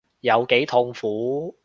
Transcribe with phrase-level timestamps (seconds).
[0.21, 1.57] 有幾痛苦